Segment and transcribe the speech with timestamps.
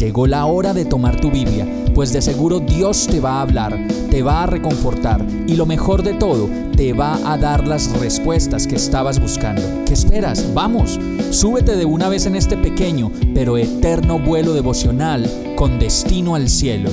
[0.00, 3.78] Llegó la hora de tomar tu Biblia, pues de seguro Dios te va a hablar,
[4.10, 8.66] te va a reconfortar y lo mejor de todo, te va a dar las respuestas
[8.66, 9.60] que estabas buscando.
[9.84, 10.54] ¿Qué esperas?
[10.54, 16.48] Vamos, súbete de una vez en este pequeño pero eterno vuelo devocional con destino al
[16.48, 16.88] cielo.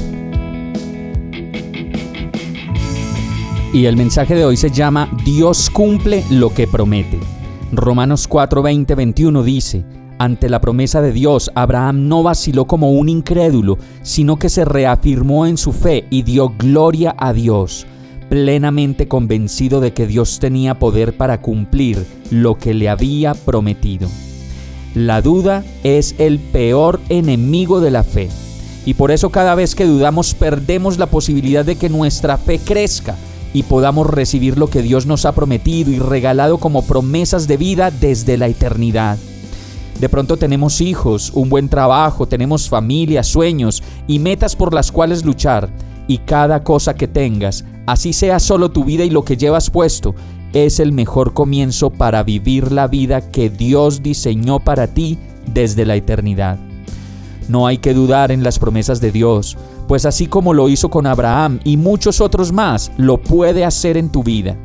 [3.71, 7.17] Y el mensaje de hoy se llama Dios cumple lo que promete.
[7.71, 9.85] Romanos 4, 20, 21 dice,
[10.19, 15.45] ante la promesa de Dios, Abraham no vaciló como un incrédulo, sino que se reafirmó
[15.45, 17.85] en su fe y dio gloria a Dios,
[18.29, 24.09] plenamente convencido de que Dios tenía poder para cumplir lo que le había prometido.
[24.95, 28.29] La duda es el peor enemigo de la fe,
[28.85, 33.15] y por eso cada vez que dudamos perdemos la posibilidad de que nuestra fe crezca
[33.53, 37.91] y podamos recibir lo que Dios nos ha prometido y regalado como promesas de vida
[37.91, 39.17] desde la eternidad.
[39.99, 45.25] De pronto tenemos hijos, un buen trabajo, tenemos familia, sueños y metas por las cuales
[45.25, 45.69] luchar.
[46.07, 50.13] Y cada cosa que tengas, así sea solo tu vida y lo que llevas puesto,
[50.53, 55.17] es el mejor comienzo para vivir la vida que Dios diseñó para ti
[55.51, 56.59] desde la eternidad.
[57.49, 61.07] No hay que dudar en las promesas de Dios, pues así como lo hizo con
[61.07, 64.57] Abraham y muchos otros más, lo puede hacer en tu vida.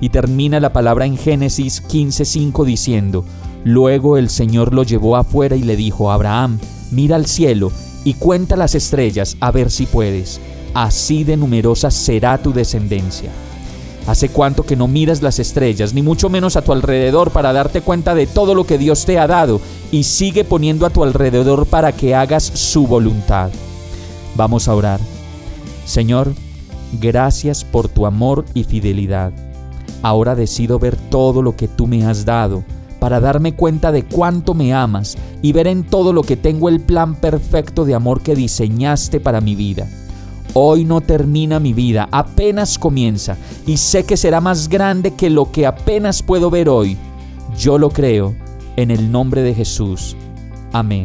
[0.00, 3.24] Y termina la palabra en Génesis 15:5 diciendo,
[3.66, 6.60] Luego el Señor lo llevó afuera y le dijo, Abraham,
[6.92, 7.72] mira al cielo
[8.04, 10.40] y cuenta las estrellas a ver si puedes.
[10.72, 13.28] Así de numerosa será tu descendencia.
[14.06, 17.80] ¿Hace cuánto que no miras las estrellas, ni mucho menos a tu alrededor para darte
[17.80, 21.66] cuenta de todo lo que Dios te ha dado y sigue poniendo a tu alrededor
[21.66, 23.50] para que hagas su voluntad?
[24.36, 25.00] Vamos a orar.
[25.84, 26.32] Señor,
[27.00, 29.32] gracias por tu amor y fidelidad.
[30.02, 32.62] Ahora decido ver todo lo que tú me has dado
[33.06, 36.80] para darme cuenta de cuánto me amas y ver en todo lo que tengo el
[36.80, 39.86] plan perfecto de amor que diseñaste para mi vida.
[40.54, 45.52] Hoy no termina mi vida, apenas comienza y sé que será más grande que lo
[45.52, 46.96] que apenas puedo ver hoy.
[47.56, 48.34] Yo lo creo,
[48.74, 50.16] en el nombre de Jesús.
[50.72, 51.04] Amén.